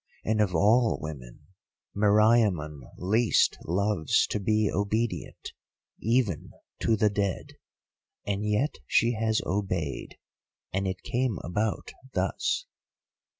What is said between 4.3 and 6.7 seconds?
to be obedient, even